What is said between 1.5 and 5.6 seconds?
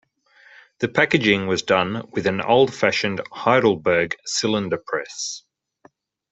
done with an old fashioned Heidelberg Cylinder Press.